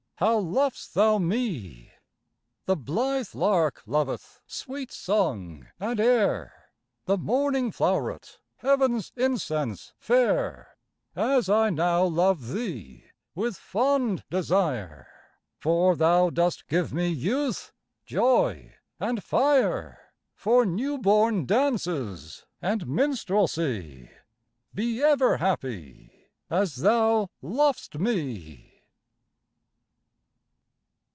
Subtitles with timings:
[0.17, 1.93] How lov'st thou me!
[2.67, 6.69] The blithe lark loveth Sweet song and air,
[7.05, 10.77] The morning flow'ret Heav'n's incense fair,
[11.15, 15.07] As I now love thee With fond desire,
[15.57, 17.73] For thou dost give me Youth,
[18.05, 24.11] joy, and fire, For new born dances And minstrelsy.
[24.71, 28.67] Be ever happy, As thou lov'st me!